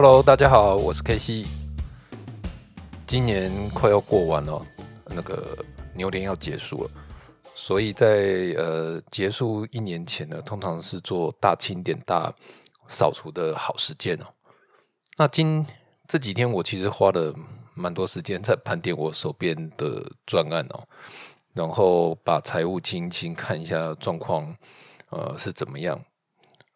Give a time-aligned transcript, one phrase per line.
[0.00, 1.44] Hello，大家好，我是 K C。
[3.04, 4.64] 今年快要过完了，
[5.06, 5.58] 那个
[5.92, 6.90] 牛年要结束了，
[7.52, 8.06] 所以在
[8.56, 12.32] 呃结束一年前呢，通常是做大清点、大
[12.86, 14.26] 扫除的好时间哦。
[15.16, 15.66] 那今
[16.06, 17.34] 这几天我其实花了
[17.74, 20.86] 蛮多时间在盘点我手边的专案哦，
[21.54, 24.54] 然后把财务清清，看一下状况，
[25.10, 26.04] 呃是怎么样。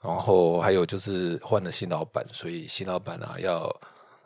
[0.02, 3.68] 然后还有就是换了新老板，所以新老板啊要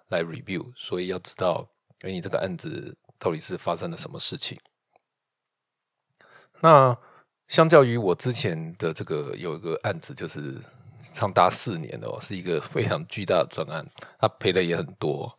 [0.08, 1.68] 来 review，所以要知道，
[2.00, 4.58] 哎，你这个案子到底是发生了什么事情？
[6.62, 6.96] 那
[7.48, 10.54] 相较于我之前的这个有一个案子，就是
[11.12, 13.86] 长达四年的哦，是一个非常巨大的专案，
[14.18, 15.38] 它赔的也很多。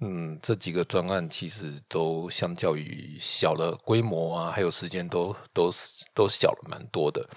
[0.00, 5.70] 嗯，这几个专案其实都相较于小了规模啊，还有时间都都
[6.14, 7.28] 都小了蛮多的。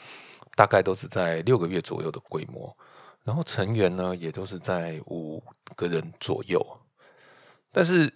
[0.59, 2.75] 大概都是在六个月左右的规模，
[3.23, 5.41] 然后成员呢也都是在五
[5.77, 6.59] 个人左右。
[7.71, 8.13] 但是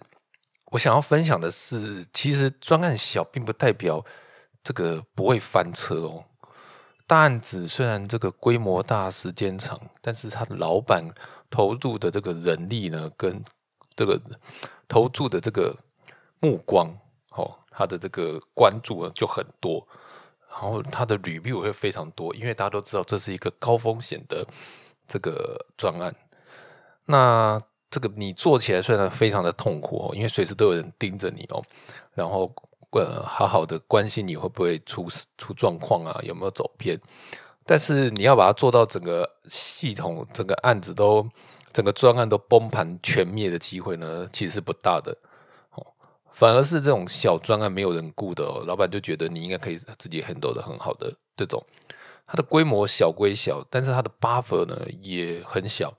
[0.66, 4.04] 我想要分享的是，其实专案小并不代表
[4.62, 6.26] 这个不会翻车哦。
[7.06, 11.08] 大案子虽然这个规模大、时间长，但是他老板
[11.48, 13.42] 投入的这个人力呢，跟
[13.96, 14.20] 这个
[14.86, 15.78] 投注的这个
[16.40, 16.98] 目光，
[17.30, 19.88] 哦，他的这个关注呢就很多。
[20.54, 24.46] 然后它的 review 会非常多，因为大家都知道这是一个高风险的
[25.08, 26.14] 这个专案。
[27.06, 31.62] 那这个你做起来虽然非常的痛苦哦，因为随时都有人盯着你哦，
[32.14, 32.54] 然后
[32.92, 36.98] 呃好好的关心你会不会出出状况啊，有没有走偏。
[37.66, 41.28] 但是你要把它做到整个系统、整个案子都、
[41.72, 45.16] 整个专案都崩盘全灭的机会呢，其实是不大的。
[46.34, 51.64] 反而是这种小专案没有人顾的，哦老板就觉得你应该可以自己 handle 的很好的这种，
[52.26, 55.94] 它的规模小归小，但是它的 buffer 呢也很小。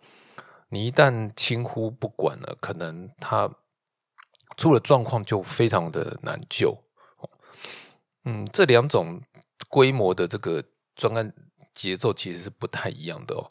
[0.67, 3.49] 你一旦轻忽不管了，可能它
[4.57, 6.77] 出了状况就非常的难救。
[8.25, 9.21] 嗯，这两种
[9.69, 10.61] 规模的这个
[10.97, 11.33] 专案
[11.73, 13.49] 节奏其实是不太一样的哦，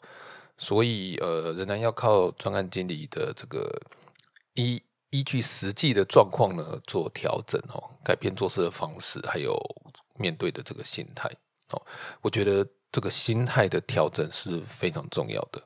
[0.55, 3.81] 所以呃，仍然要靠专案经理的这个
[4.53, 4.83] 一。
[5.15, 9.57] 依据实际的状况呢做调整哦，改变做事的方式，还有
[10.17, 11.29] 面对的这个心态
[11.69, 11.81] 哦，
[12.21, 15.61] 我觉得这个心态的调整是非常重要的。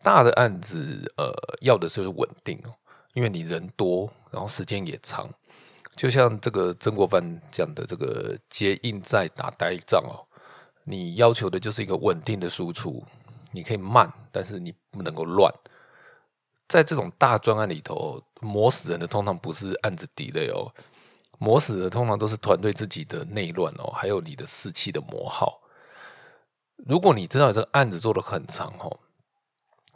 [0.00, 2.70] 大的案子呃要的就是稳定哦，
[3.14, 5.28] 因为你人多，然后时间也长，
[5.96, 10.22] 就像这个曾国藩讲的这个接应在打呆仗哦，
[10.84, 13.04] 你要求的就是一个稳定的输出，
[13.50, 15.52] 你可以慢，但是你不能够乱。
[16.70, 20.72] 在这种大专案里头，磨死人的通常不是案子底类哦，
[21.36, 25.60] 磨死的通常都是团队自己的内乱哦，还有你的士气的磨耗。
[26.76, 29.00] 如果你知道这个案子做的很长哦，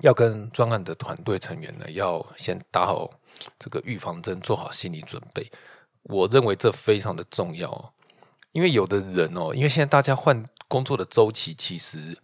[0.01, 3.09] 要跟专案的团队成员呢，要先打好
[3.57, 5.53] 这个预防针，做好心理准备。
[6.03, 7.95] 我认为这非常的重要，
[8.51, 12.19] 因为有的人哦，因为现在大家换工作的周期其实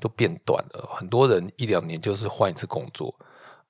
[0.00, 3.14] 都变短了，很多人一两年就是换一次工作。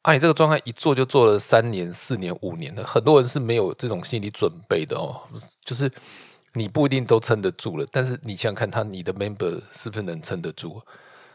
[0.06, 5.20] 啊，你这个状态一做就做了三年、四年、五年的，很多人是没有这种心理准备的哦。
[5.64, 5.90] 就是
[6.52, 10.80] 你不一定都撑得住了，但是你想想看他你的 member 是不是能撑得住？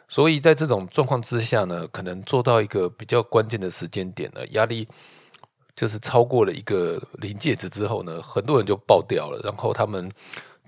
[0.08, 4.88] 所以在这种状况之下呢，可能做到一个比较关键的时间点呢，压力
[5.76, 10.10] 就是超过了一个临界值之后呢，很多人就爆掉了，然后他们。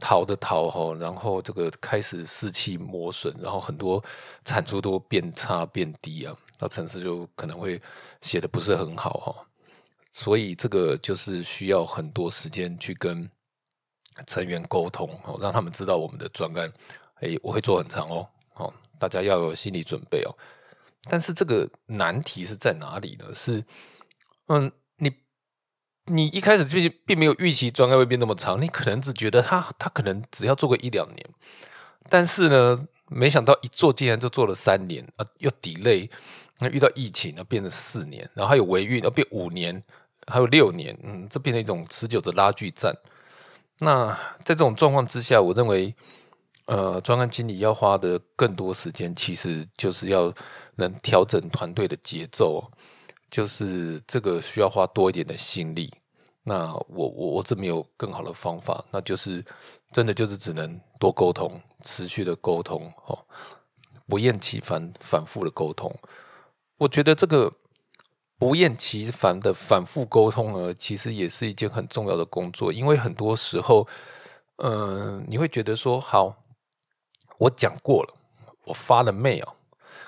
[0.05, 4.03] 逃的逃哈，然后这个开始士气磨损，然后很多
[4.43, 7.81] 产出都变差变低啊，那城市就可能会
[8.19, 9.33] 写的不是很好哈，
[10.11, 13.29] 所以这个就是需要很多时间去跟
[14.27, 16.69] 成员沟通哦，让他们知道我们的专案，
[17.21, 20.35] 哎，我会做很长哦，好，大家要有心理准备哦。
[21.09, 23.33] 但是这个难题是在哪里呢？
[23.33, 23.63] 是，
[24.47, 24.69] 嗯。
[26.07, 31.29] 你一开始就并没有预期专案会变那么长，你可能只觉得他他可能只要做个一两年，
[32.09, 36.09] 但是呢，没想到一做竟然就做了三年啊，又底累
[36.59, 39.81] 那遇到疫情呢变成四年，然后还有维运，要变五年，
[40.27, 42.93] 还有六年，嗯，这变成一种持久的拉锯战。
[43.79, 44.07] 那
[44.39, 45.95] 在这种状况之下，我认为，
[46.65, 50.33] 呃，专案经理要花的更多时间，其实就是要
[50.75, 52.71] 能调整团队的节奏。
[53.33, 55.91] 就是这个需要花多一点的心力，
[56.43, 59.43] 那我我我这没有更好的方法，那就是
[59.91, 63.25] 真的就是只能多沟通，持续的沟通哦，
[64.07, 65.91] 不厌其烦反复的沟通。
[66.77, 67.51] 我觉得这个
[68.37, 73.87] 不厌其烦的反复沟通呢，其实也是一件很重要的工作，因为很多时候，
[74.57, 76.35] 嗯，你会觉得说，好，
[77.39, 78.13] 我讲过了，
[78.65, 79.53] 我发了 mail，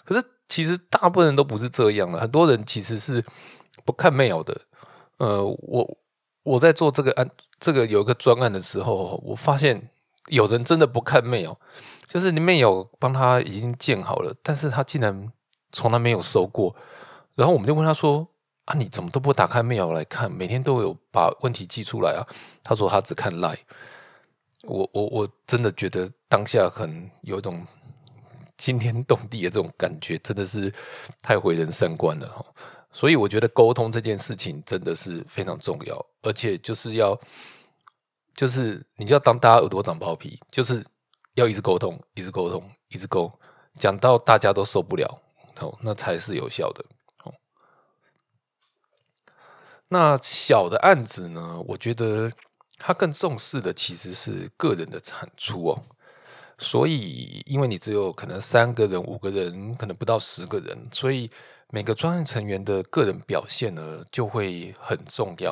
[0.04, 3.24] 可是其实大部分人都不是这样了，很多人其实是
[3.84, 4.62] 不看 mail 的。
[5.18, 5.98] 呃，我
[6.44, 9.90] 我在做这个案，这个有一个专案的时候，我发现
[10.28, 11.56] 有人真的不看 mail，
[12.08, 15.32] 就是你 mail 帮他已经建好了，但是他竟然
[15.72, 16.76] 从来没有收过。
[17.36, 18.28] 然后我们就问他说
[18.66, 20.32] ：“啊，你怎么都不打开 mail 来看？
[20.32, 22.26] 每天都有把问题寄出来啊？”
[22.64, 23.58] 他说他只看 line。
[24.68, 27.66] 我我我真的觉得当下很有一种
[28.58, 30.74] 惊天动地的这种感觉，真的是
[31.22, 32.46] 太毁人三观了哈。
[32.92, 37.20] 所以我觉得沟通这件事情真的是非常重要，而且就是要
[38.36, 40.86] 就是你就要当大家耳朵长包皮，就是
[41.34, 43.32] 要一直沟通，一直沟通，一直沟，
[43.74, 45.22] 讲到大家都受不了
[45.60, 46.86] 哦，那才是有效的
[47.24, 47.34] 哦。
[49.90, 52.32] 那小的案子呢，我觉得。
[52.78, 55.84] 他更重视的其实是个人的产出哦，
[56.58, 61.30] 所以因为你只有可能三个人、五个人，可能不到十个人，所以
[61.72, 65.52] 每个专案成员的个人表现呢就会很重要，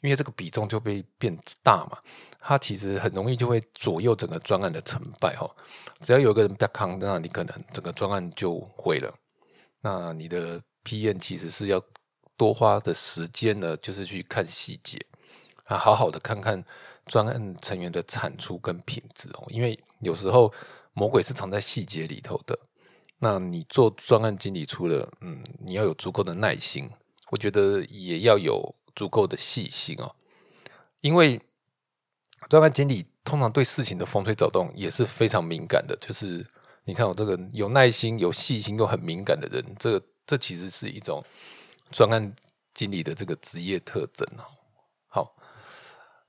[0.00, 1.98] 因为这个比重就被变大嘛，
[2.40, 5.48] 它其实很容易就会左右整个专案的成败哈。
[6.00, 9.14] 只要有个人不扛，那你可能整个专案就毁了。
[9.82, 11.80] 那你的 P N 其实是要
[12.36, 14.98] 多花的时间呢，就是去看细节。
[15.66, 16.64] 啊，好好的看看
[17.10, 20.52] 专案成员的产出跟品质哦，因为有时候
[20.92, 22.56] 魔鬼是藏在细节里头的。
[23.18, 26.88] 那你做专案经理，除了嗯，你要有足够的耐心，
[27.30, 30.14] 我觉得也要有足够的细心哦。
[31.00, 31.42] 因为
[32.48, 35.96] 专案经理通常对事情的风吹草动也是非常敏感的。
[36.00, 36.46] 就是
[36.84, 41.24] 你看我这个有耐心、有细心又很敏感的人，这这其实是一种
[41.90, 42.32] 专案
[42.72, 44.59] 经理的这个职业特征哦。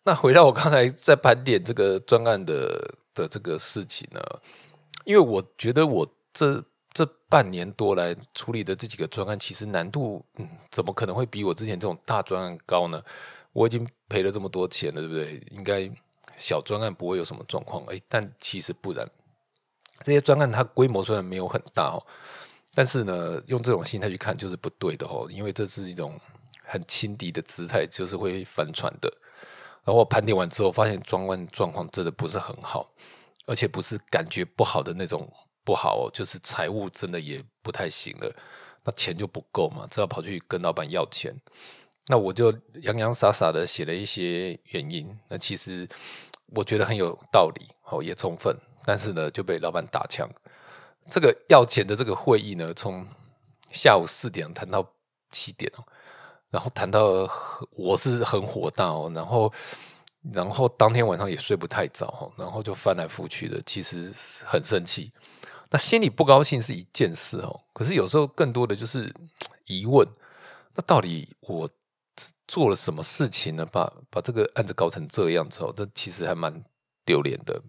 [0.04, 4.20] 那回到我刚才在盘点这个专案的的这个事情呢，
[5.06, 13.02] 因为我觉得我这这半年多来处理的这几个专案，其实难度嗯，怎么可能会比我之前这种大专案高呢？
[13.54, 15.42] 我已经赔了这么多钱了，对不对？
[15.52, 15.90] 应该
[16.36, 19.08] 小专案不会有什么状况，哎，但其实不然。
[20.04, 22.02] 这些专案它规模虽然没有很大哦，
[22.74, 26.20] 但是呢，用这种心态去看就是不对的哦，因为这是一种
[26.64, 29.14] 很轻敌的姿态，就是会翻船的。
[29.84, 32.92] 然后盘点完之后，发现专案状况真的不是很好，
[33.46, 35.28] 而且不是感觉不好的那种
[35.64, 38.32] 不好，就是财务真的也不太行了。
[38.84, 41.36] 那钱就不够嘛，只好跑去跟老板要钱。
[42.08, 42.52] 那我就
[42.82, 45.20] 洋洋洒洒的写了一些原因。
[45.30, 45.88] 那其实
[46.48, 48.56] 我觉得很有道理，哦，也充分。
[48.84, 50.28] 但是呢，就被老板打枪。
[51.08, 53.06] 这个要钱的这个会议呢，从
[53.72, 54.94] 下午四点谈到
[55.30, 55.84] 七点哦。
[56.52, 57.28] 然后谈到
[57.72, 59.52] 我是很火大哦，然后
[60.34, 64.14] 然后当天晚上也睡不太早，然后就翻来覆去的，其实
[64.46, 65.12] 很生气。
[65.72, 69.12] 那心里不高兴是一件事哦，可是有时候更多的就是
[69.66, 70.06] 疑问：
[70.76, 71.70] 那到底我
[72.46, 73.66] 做了什么事情呢？
[73.72, 76.62] 把把这个案子搞成这样之后，这其实还蛮
[77.06, 77.62] 丢脸的。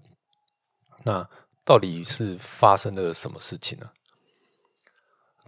[1.04, 1.28] 那
[1.64, 3.88] 到底是发生了什么事情呢？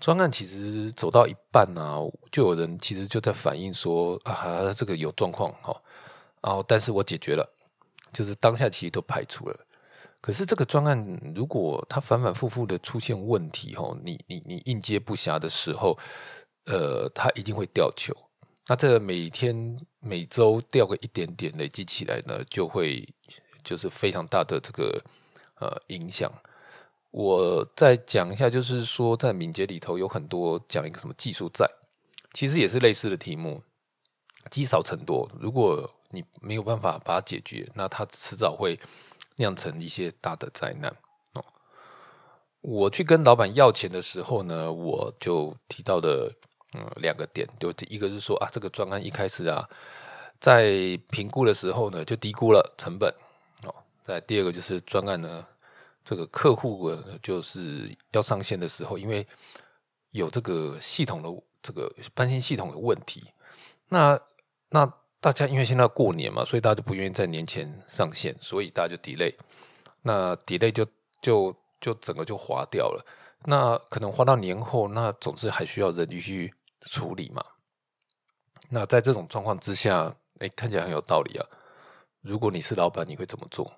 [0.01, 1.99] 专案其实走到一半呢，
[2.31, 5.75] 就有人其实就在反映说啊，这个有状况哈，
[6.43, 7.49] 然后但是我解决了，
[8.13, 9.57] 就是当下其实都排除了。
[10.21, 15.99] 可是这个专案如果它反反复复的出现问题哈，你你你应接不暇的时候，
[16.65, 18.15] 呃，它一定会掉球。
[18.67, 23.07] 那这每天每周掉个一点点累积起来呢，就会
[23.63, 25.03] 就是非常大的这个
[25.61, 26.33] 呃影响。
[27.17, 31.65] 我再讲一下，就是说，在敏捷里头有很多讲一个什么技术债，
[32.33, 33.63] 其实也是类似的题目，
[34.51, 35.31] 积少成多。
[35.39, 38.81] 如果你没有办法把它解决，那它迟早会
[39.37, 40.91] 酿成一些大的灾难
[41.35, 41.45] 哦。
[42.63, 46.33] 我去跟老板要钱的时候呢，我就提到的
[46.73, 49.69] 嗯两个点，就一个是说啊，这个专案一开始啊，
[50.41, 53.15] 在评估的时候呢，就低估了成本
[53.63, 53.73] 哦。
[54.03, 55.47] 在第二个就是专案呢。
[56.05, 59.27] 这个客户就是要上线的时候，因为
[60.11, 63.33] 有这个系统的这个搬新系统的问题，
[63.89, 64.21] 那
[64.69, 64.87] 那
[65.21, 69.35] 大家因为现在过年嘛，所以大家就不愿意在年前上线，所以大家就 delay，
[70.03, 70.87] 那 delay 就
[71.23, 73.05] 就就整个就划掉了。
[73.47, 77.43] 那可能划到年后，那总之还需要人力去处理嘛。
[78.71, 81.47] 那在这种状况之下，哎，看起来很有道理啊。
[82.21, 83.71] 如果你是老板，你会怎么做？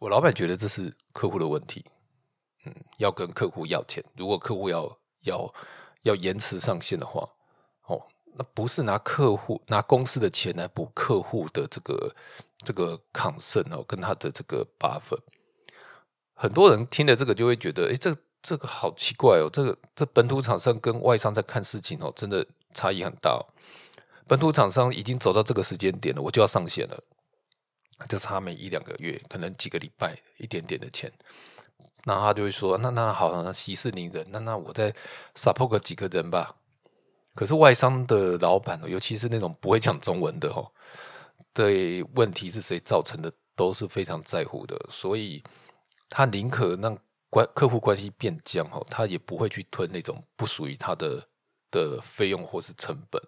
[0.00, 1.84] 我老板觉得这是客户的问题，
[2.64, 4.02] 嗯，要跟客户要钱。
[4.16, 5.54] 如果客户要要
[6.02, 7.28] 要延迟上线的话，
[7.86, 8.00] 哦，
[8.34, 12.14] 那不是拿客户拿公司的钱来补客户的这个
[12.64, 15.18] 这个抗胜哦，跟他的这个 buffer。
[16.32, 23.38] 很多人听了这个就会觉得，哎，这这个好奇怪哦，这个这本土厂商跟外商在看事情哦，真的差异很大。
[24.26, 27.04] 本土厂商已经走到这个时间点了，我就要上线了，
[28.08, 31.12] 就差没一两个月，可能几个礼拜，一点点的钱，
[32.04, 34.94] 那他就会说，那那好，那息事宁人，那那我再
[35.34, 36.56] support 几个人吧。
[37.34, 40.72] 可是外商的老板，尤其是那种不会讲中文的哦，
[41.52, 45.42] 对问题是谁造成的，都是非常在乎的，所以
[46.08, 46.98] 他宁可让。
[47.32, 51.28] 关客户关系变僵哈，他也不会去吞那种不属于他的
[51.70, 53.22] 的费用或是成本。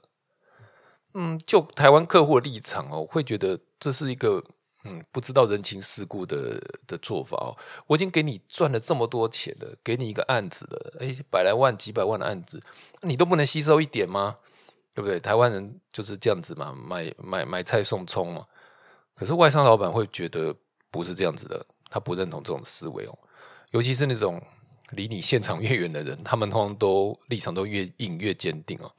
[1.14, 4.42] 嗯，就台湾客户的立场哦，会觉得这是一个
[4.84, 7.56] 嗯不知道人情世故的的做法哦。
[7.86, 12.62] 我已经给你赚了这么多钱了，给你一个案子了，哎，百来万、几百万的案子，
[13.02, 14.38] 你都不能吸收一点吗？
[14.94, 15.18] 对不对？
[15.18, 18.46] 台湾人就是这样子嘛，买买买菜送葱嘛。
[19.14, 20.54] 可是外商老板会觉得
[20.90, 23.18] 不是这样子的，他不认同这种思维哦。
[23.70, 24.42] 尤其是那种
[24.90, 28.92] 离你现场越远的人，他们通常都立场都越硬越坚定哦。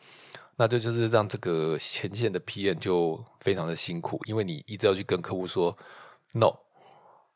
[0.56, 5.78] 那这就是让这个前线的 PM 就非常的辛苦，因为你一直要去跟客户说
[6.34, 6.58] no，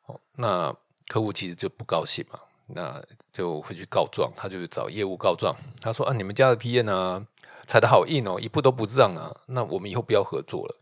[0.06, 0.76] 哦，那
[1.08, 7.26] 客户其实就不高兴嘛，那就会去告状，他就找业务告状，他说啊，你们家的 PM 啊，
[7.66, 10.80] 踩的好硬哦，一步都不让啊，那我们以后不要合作了。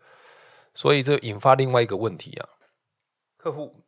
[0.74, 2.50] 所以这引发另外一个问题啊，
[3.38, 3.82] 客户。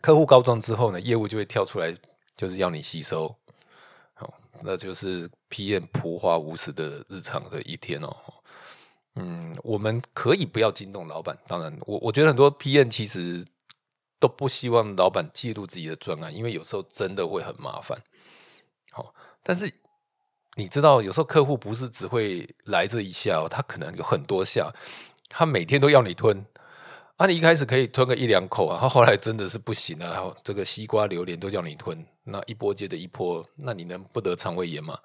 [0.00, 1.94] 客户告状之后呢，业务就会跳出来，
[2.34, 3.36] 就是要你吸收，
[4.62, 8.16] 那就是 PM 普化无耻的日常的一天哦。
[9.16, 13.44] 嗯，我们可以不要惊动老板，当然，我我觉得很多 PM 其实
[14.18, 17.98] 都不希望老板记录自己的专案，因为有时候真的会很麻烦。
[18.92, 19.12] 好，
[19.42, 19.72] 但是
[20.54, 24.72] 你知道，有时候客户不是只会来这一下哦，他可能有很多下，
[25.28, 26.46] 他每天都要你吞。
[27.16, 30.06] 啊，你一开始可以吞个一两口啊，他后来真的是不行了。
[30.10, 34.98] 然后这个西瓜、榴莲都叫你吞，那一波接着一波，那你能不得肠胃炎吗？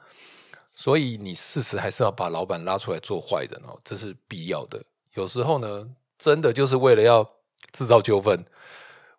[0.74, 4.84] 所以你事实还是要把老板拉出来做坏人哦，这是必要的。
[5.13, 7.29] 有时候呢，真的就是为了要
[7.72, 8.43] 制造纠纷，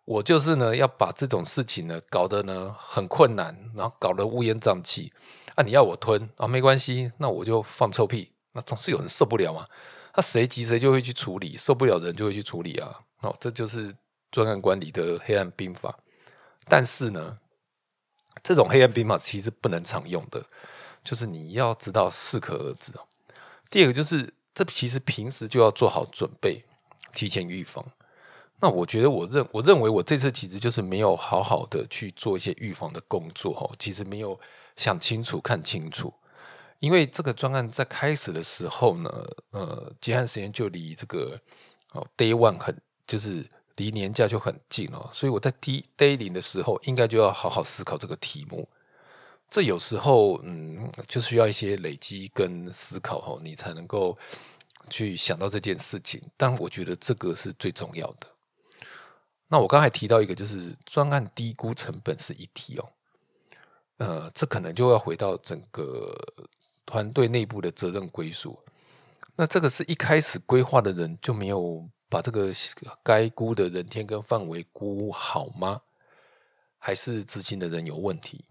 [0.05, 5.11] 我就是呢要把这种事情呢搞得呢很困难，然后搞得乌烟瘴气。
[5.55, 9.65] 啊，你要我吞啊，没关系，那我就放臭屁，那总是有人受不了嘛。
[10.15, 13.01] 那谁急谁就会去处理，受不了人就会去处理啊！
[13.21, 13.95] 哦，这就是
[14.29, 15.97] 专案管理的黑暗兵法。
[16.67, 17.37] 但是呢，
[18.43, 20.43] 这种黑暗兵法其实不能常用的，
[21.03, 22.91] 就是你要知道适可而止。
[23.69, 26.63] 第二个就是，这其实平时就要做好准备，
[27.13, 27.85] 提前预防。
[28.59, 34.39] 那我觉得，我认我认为我这次其实就是没有好好的去做一些预防的工作哦，其实没有
[34.75, 36.13] 想清楚、看清楚。
[36.79, 39.09] 因为这个专案在开始的时候呢，
[39.51, 41.39] 呃，结案时间就离这个
[41.91, 42.75] 哦 day one 很，
[43.05, 43.45] 就是
[43.77, 48.67] 离年假就很近哦，所以我在 day day 零的时候，应该就要好好思考这个题目。
[49.49, 54.17] 这有时候，嗯，就需要一些累积跟思考哦，你才能够
[54.89, 56.21] 去想到这件事情。
[56.35, 58.27] 但我觉得这个是最重要的。
[59.47, 62.89] 那我刚才提到一个，就是专案低估成本是一题哦，
[63.97, 66.13] 呃，这可能就要回到整个。
[66.89, 68.57] 团队内部的责任归属，
[69.35, 72.51] 那这个是一开始规划的人就没有把这个
[73.03, 75.81] 该估的人天跟范围估好吗？
[76.79, 78.45] 还是执行的人有问题？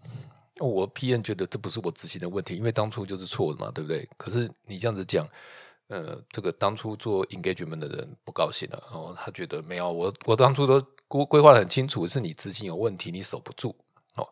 [0.59, 4.07] 我 P N 觉得这不是我执行的问题，因为当初就是错的嘛，对不对？
[4.17, 5.27] 可是你这样子讲，
[5.87, 13.75] 呃，这个当初做 engagement 的人不高兴了，然后他觉得没有我，我当初都规规划的很清楚，是你执行有问题，你守不住
[14.15, 14.27] 哦。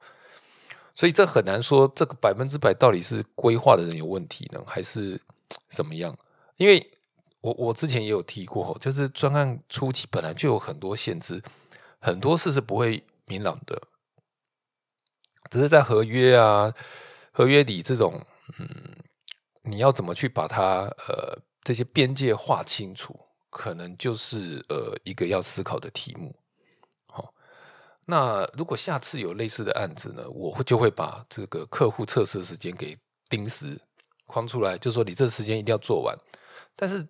[0.94, 5.20] 所以这很难说，这个百分之百到底是规划的人有问题呢，还是
[5.70, 6.16] 怎么样？
[6.58, 6.92] 因为
[7.46, 11.44] 我我之前也有提过，就是专案初期本来就有很多限制，
[12.00, 13.80] 很多事是不会明朗的，
[15.52, 16.74] 只是在合约啊、
[17.32, 18.26] 合约里这种，
[18.58, 18.68] 嗯，
[19.62, 23.16] 你要怎么去把它呃这些边界划清楚，
[23.52, 26.36] 可能就是呃一个要思考的题目。
[27.06, 27.32] 好
[28.08, 32.98] 那如果下次有类似的案子呢，我会就会把这个客户测试时间给
[33.30, 33.80] 定时
[34.26, 36.18] 框出来，就说你这时间一定要做完。
[36.76, 37.08] 但是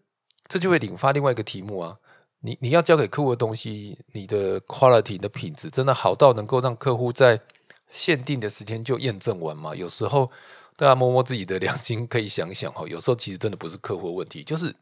[0.47, 1.97] 这就会引发另外一个题目啊，
[2.41, 7.41] 你你要交给客户的东西，你的 quality 的品质真的好到能够让客户在
[7.89, 9.75] 限定的时间就验证完吗？
[9.75, 10.31] 有时候
[10.75, 14.75] 大家摸摸自己的良心，可以想想哈，有时候其实真的不是客户的问题，就是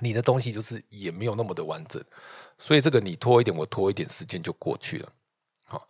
[0.00, 2.02] 你的东西就是也没有那么的完整。
[2.58, 5.12] 所以这个你拖一点，我拖一点时间就过去了。
[5.66, 5.86] 好，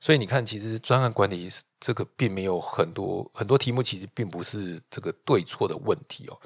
[0.00, 6.38] 所以你看，其实专案管理这个并没有很多很多题目，其实并不是这个对错的问题哦，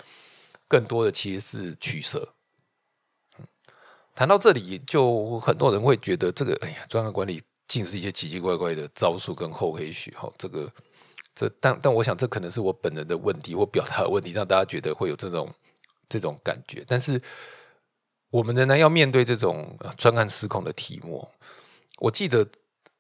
[0.68, 2.34] 更多的其实是取舍。
[4.14, 10.28] 谈到这里，就很多人会觉得这个，哎呀，专案管理尽是一些奇奇怪怪的招数跟厚黑学哈。
[10.36, 10.68] 这个
[11.34, 15.48] 这但但我想这可能是我本人的问题或表达的问题，让大家觉得会有这种
[16.08, 16.84] 这种感觉。
[16.86, 17.22] 但是
[18.30, 21.28] 我们仍然要面对这种专案失控的题目。
[22.00, 22.48] 我记得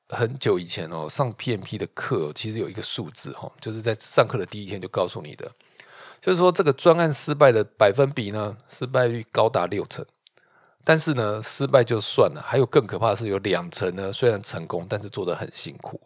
[0.08, 5.52] 很久以前哦，上 PMP 的课其实有一个数字哈，就是在上课的第一天就告诉你的，
[6.20, 10.04] 就是说这个专案失败的百分比呢，失败率高达六成。
[10.84, 16.00] 但是呢，失败就算了，还有更可怕的是，有两成呢，虽然成功，但是做的很辛苦，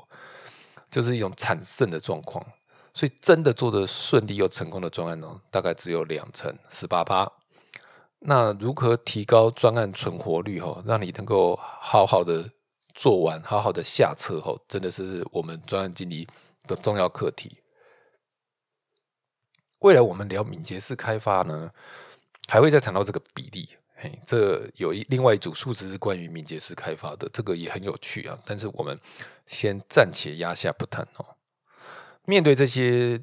[0.90, 2.45] 就是一种惨胜的状况。
[2.92, 7.31] 所以真的做的顺利又成功的专案呢，大概只有两成十八趴。
[8.19, 10.61] 那如何提高专案存活率？
[10.61, 12.50] 哈，让你能够好好的
[12.95, 16.26] 做完，好好的下车，哈，真的是我们专案经理
[16.66, 17.62] 的重要课题。
[19.82, 21.72] 未来我们聊敏捷式开发呢，
[22.46, 23.68] 还会再谈到这个比例。
[23.96, 28.38] 嘿这有一另外一组数字是关于敏捷式开发的，这个也很有趣啊。
[28.44, 28.98] 但是我们
[29.46, 31.36] 先暂且压下不谈哦。
[32.24, 33.20] 面对这些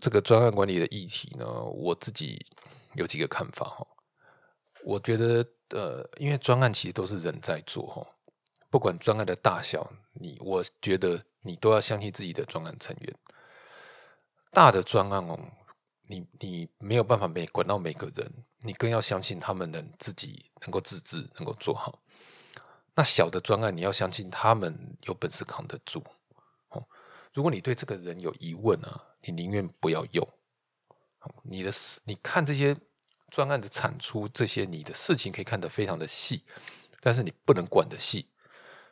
[0.00, 2.46] 这个专案管理的议题呢，我自己
[2.94, 3.86] 有几个看法哈。
[4.82, 8.06] 我觉得呃，因为专案其实都是人在做哈，
[8.70, 13.14] 不管专案的大小，你我觉得你都要相信自己的专案成员。
[14.52, 15.38] 大的专案哦，
[16.10, 18.44] 你你没有办法每管到每个人。
[18.62, 22.02] 你更要相信他们能自己能够自治，能够做好。
[22.94, 26.04] 那小的专案，你要相信他们有本事扛得住。
[26.68, 26.84] 哦，
[27.32, 30.28] 如果你对这个人有疑问啊，你宁愿不要用。
[31.44, 31.72] 你的
[32.04, 32.76] 你看这些
[33.30, 36.44] 专案的产出，这些你的事情可以看得非常的细，
[37.00, 38.28] 但是你不能管的细。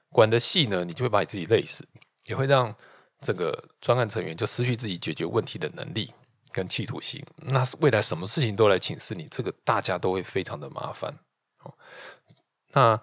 [0.09, 1.87] 管的细呢，你就会把你自己累死，
[2.29, 2.75] 也会让
[3.21, 6.15] 这个专案成员就失去自己解决问题的能力。
[6.59, 11.15] 跟企图心，那是未来什么事情都来请示你，这个大家都会非常的麻烦。
[11.63, 11.73] 哦，
[12.73, 13.01] 那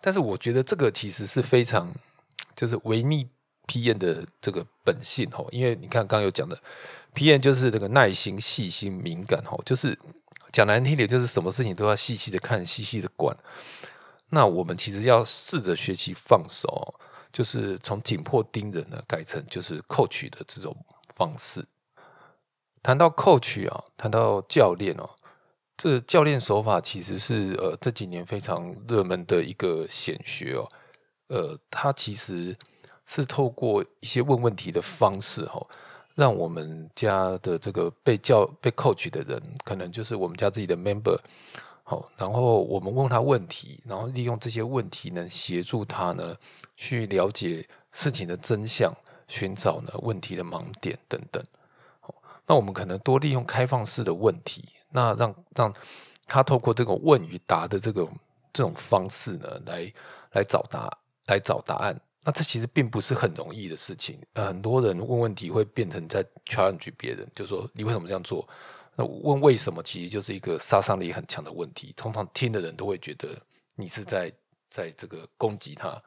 [0.00, 1.94] 但是我觉得这个其实是非常
[2.56, 3.28] 就是违逆
[3.66, 6.58] P 验的这个本性哦，因为你看刚刚有讲的
[7.12, 9.98] P 验就是这个耐心、细心、敏感哦，就是
[10.50, 13.36] 讲难听点，就是什么事情都要细细的看、细细的管。
[14.30, 16.94] 那我们其实要试着学习放手，
[17.30, 20.74] 就是从紧迫盯人呢，改成就是扣取的这种
[21.14, 21.64] 方式。
[22.82, 25.10] 谈到 coach 啊，谈到教练哦，
[25.76, 30.68] 这教练手法其实是呃这几年非常热门的一个显学哦。
[31.28, 32.56] 呃，他其实
[33.04, 35.64] 是透过一些问问题的方式哈，
[36.14, 41.18] 让我们家的这个被教被 coach 的人，可能就是我们家自己的 member，
[41.84, 46.34] 好，然后我们问他问题，然后利用这些问题呢，协助他呢
[46.76, 48.90] 去了解事情的真相，
[49.26, 51.44] 寻找呢问题的盲点等等。
[52.48, 55.74] 那我们可能多利用开放式的问题，那让让
[56.26, 58.10] 他透过这种问与答的这种
[58.52, 59.92] 这种方式呢，来
[60.32, 60.90] 来找答
[61.26, 62.00] 来找答案。
[62.24, 64.18] 那这其实并不是很容易的事情。
[64.34, 68.46] 很多人问问题会变成在 challenge 别人，就说你为什么这样做？
[68.96, 71.92] 那问为什么其实就是一个杀伤力很强的问题。
[71.96, 73.28] 通常听的人都会觉得
[73.76, 74.32] 你是在
[74.70, 76.02] 在这个攻击他。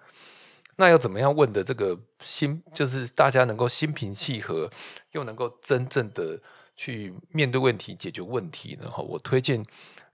[0.82, 4.67] 那要怎么样问的这个心，就是大家能够心平气和，
[5.12, 6.41] 又能够真正的
[6.76, 8.89] 去面对问题、解决问题呢？
[8.89, 9.63] 哈，我推荐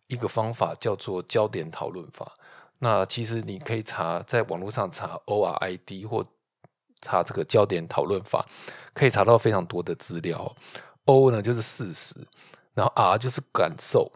[0.07, 2.33] 一个方法叫做焦点讨论法。
[2.79, 6.25] 那其实你可以查在网络上查 O R I D 或
[7.01, 8.45] 查这个焦点讨论法，
[8.93, 10.53] 可以查到非常多的资料。
[11.05, 12.19] O 呢就是事实，
[12.73, 14.11] 然后 R 就是感受。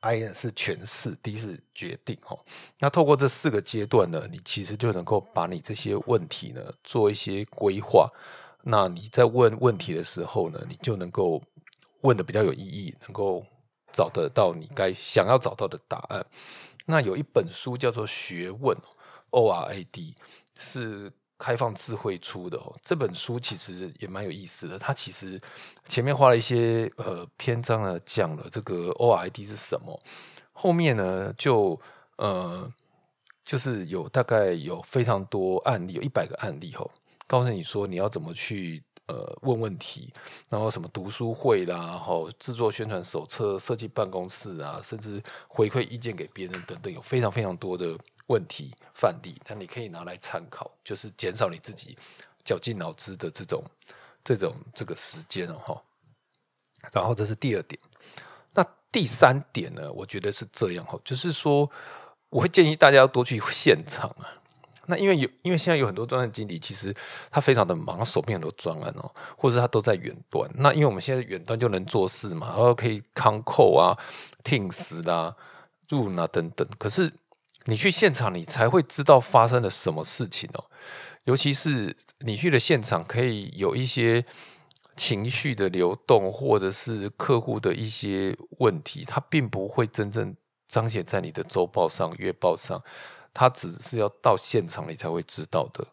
[0.00, 2.38] I 呢是诠释，D 是决定哦。
[2.78, 8.10] 那透过这四个阶段呢，你其实就能够把你这些问题呢做一些规划。
[8.62, 11.42] 那你在问问题的时候呢，你就能够
[12.02, 13.44] 问的比较有意义，能够
[13.92, 16.24] 找得到你该想要找到的答案。
[16.86, 18.76] 那有一本书叫做《学问》
[19.30, 20.14] ，O R A D
[20.58, 21.12] 是。
[21.38, 24.76] 开放智慧出的哦，这本书其实也蛮有意思的。
[24.78, 25.40] 它其实
[25.86, 29.98] 前面花了一些呃篇章呢，讲了这个 O I D 是什么。
[30.52, 31.80] 后面呢，就
[32.16, 32.68] 呃
[33.44, 36.90] 就是有大概有非常多案例，有一百个案例哦，
[37.28, 40.12] 告诉你说你要怎么去呃问问题，
[40.48, 47.96] 然后什么读书会啦，然后制作宣传手册、设计办公室啊，甚至回馈意见给别人等等，有非常非常多的。
[48.28, 51.98] 问题范例，那你可以拿来参考，就是减少你自己
[52.44, 53.62] 绞尽脑汁的这种、
[54.24, 55.60] 这种这个时间哦。
[55.66, 55.82] 哈，
[56.92, 57.78] 然后这是第二点。
[58.54, 59.92] 那第三点呢？
[59.92, 61.70] 我觉得是这样哈，就是说，
[62.30, 64.40] 我会建议大家要多去现场啊。
[64.90, 66.94] 那因为有，因为现在有很多专案经理，其实
[67.30, 70.50] 他非常的忙，手边很多专案哦，或者他都在远端。
[70.54, 73.92] 那因为我们现在远端就能做事嘛，然后可以康扣啊、
[74.42, 75.36] Teams 啦、
[75.88, 76.66] Zoom 啊等等。
[76.78, 77.12] 可是
[77.64, 80.70] 你去现场，你才会知道发生了什么事情哦。
[81.24, 84.24] 尤其是你去的现场，可以有一些
[84.96, 90.34] 情绪的流动，或者是客户的一些问题，它并不会真正
[90.66, 92.82] 彰显在你的周报上、月报上，
[93.34, 95.86] 它只是要到现场你才会知道的。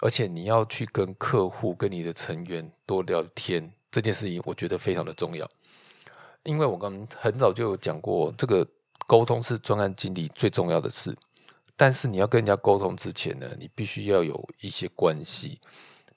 [0.00, 5.50] 而且你要去跟客户、跟你的成员多聊天，这件事情我觉得非常的重要。
[6.44, 8.66] 因为我刚很早就有讲过，这个
[9.08, 11.16] 沟通是专案经理最重要的事。
[11.74, 15.58] 但是你要跟人家沟通之前呢，你必须要有一些关系，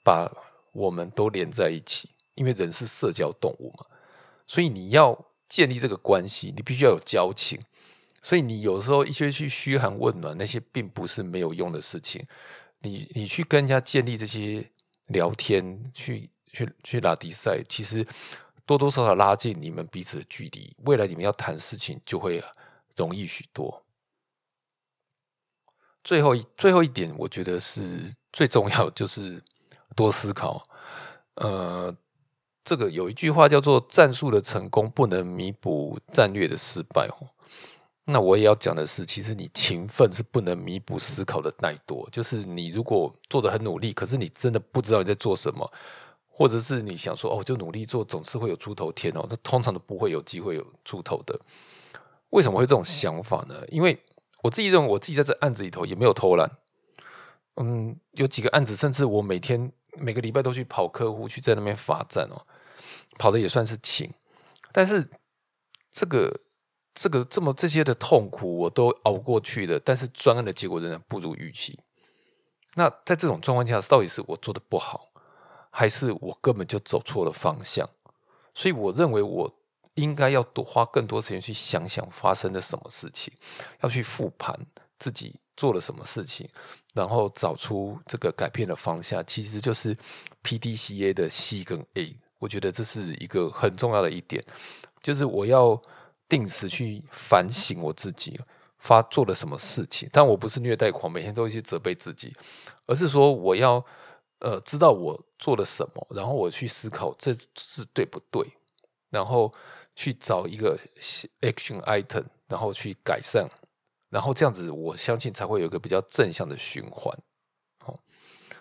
[0.04, 0.30] 把
[0.72, 2.10] 我们都连在一起。
[2.34, 3.86] 因为人是社交动物嘛，
[4.46, 7.60] 所以你要建立这个关系，你必须要有交情。
[8.22, 12.26] 所以你有时候一些去嘘寒问暖，那些并不是没有用的事情。
[12.80, 14.70] 你你去跟人家建立这些
[15.08, 18.06] 聊天，去去去拉迪赛，其实
[18.64, 20.74] 多多少少拉近你们彼此的距离。
[20.84, 22.42] 未来你们要谈事情就会
[22.96, 23.82] 容易许多。
[26.04, 29.42] 最后一最后一点，我觉得是最重要，就是
[29.94, 30.66] 多思考。
[31.34, 31.96] 呃，
[32.64, 37.28] 这个有一句话叫做“战术的成功不能弥补战略的失败”哦。
[38.06, 42.10] 那我也要讲的是，其实你勤奋是不能弥补思考的怠惰。
[42.10, 45.72] 就是你如果做的很努力，可是你真的不知道你在做什么，
[46.28, 49.24] 或者是你想说哦，就努力做，总是会有出头天哦。
[49.30, 51.40] 那通常都不会有机会有出头的。
[52.32, 53.62] 为什么会这种想法呢？
[53.68, 54.02] 因为
[54.42, 56.50] 我自己认为，我自己在这案子里头也没有偷懒。
[57.56, 62.46] 嗯，有几个案子，甚至我每天每个礼拜都去跑客户，去在那边罚站哦，
[63.18, 64.10] 跑的也算是勤。
[64.72, 65.10] 但是
[65.90, 66.40] 这个、
[66.94, 69.78] 这个这么这些的痛苦，我都熬过去了。
[69.78, 71.78] 但是专案的结果仍然不如预期。
[72.76, 75.08] 那在这种状况下，到底是我做的不好，
[75.70, 77.90] 还是我根本就走错了方向？
[78.54, 79.54] 所以我认为我。
[79.94, 83.32] 应该要多花更多时间去想想发生了什么事情，
[83.82, 84.58] 要去复盘
[84.98, 86.48] 自己做了什么事情，
[86.94, 89.22] 然后找出这个改变的方向。
[89.26, 89.94] 其实就是
[90.40, 94.42] P D C A 的 C 跟 A，我觉得这是一个很重要的一点，
[95.02, 95.80] 就是我要
[96.26, 98.40] 定时去反省我自己
[98.78, 100.08] 发做了什么事情。
[100.10, 102.34] 但我不是虐待狂，每天都去责备自己，
[102.86, 103.84] 而是说我要
[104.38, 108.54] 呃知道我做了什么，然后我去思考这是对不对，
[109.10, 109.52] 然后。
[109.94, 110.78] 去找一个
[111.40, 113.46] action item，然后去改善，
[114.10, 117.16] 然后这样子，我相信才会有一个比较正向的循环。
[117.78, 117.98] 好，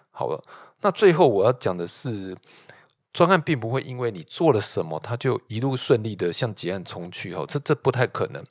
[0.10, 0.44] 好了，
[0.82, 2.36] 那最后我要讲的是，
[3.14, 7.34] 专案并不会因为你做了什么，它就一路顺利的向结案冲去。
[7.34, 8.44] 哦，这这不太可能。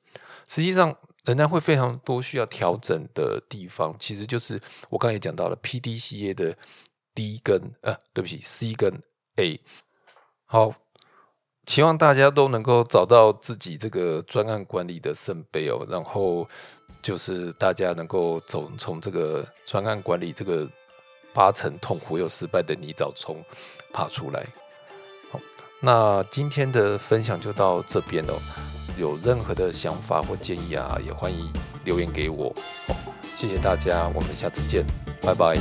[0.49, 3.95] 实际上，仍然会非常多需要调整的地方。
[3.99, 6.57] 其实就是我刚才也讲到了 P D C A 的
[7.15, 9.01] D 跟呃，对不起，C 跟
[9.37, 9.61] A。
[10.45, 10.75] 好。
[11.71, 16.45] 希望大家都能够找到自己这个专案管理的圣杯哦，然后
[17.01, 20.69] 就是大家能够走从这个专案管理这个
[21.33, 23.41] 八成痛苦又失败的泥沼中
[23.93, 24.45] 爬出来。
[25.31, 25.39] 好，
[25.79, 28.35] 那今天的分享就到这边哦。
[28.99, 31.53] 有任何的想法或建议啊，也欢迎
[31.85, 32.53] 留言给我。
[32.89, 32.97] 好，
[33.37, 34.85] 谢谢大家，我们下次见，
[35.23, 35.57] 拜拜。